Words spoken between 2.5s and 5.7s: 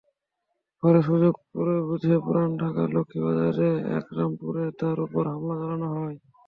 ঢাকার লক্ষ্মীবাজারের একরামপুরে তাঁর ওপর হামলা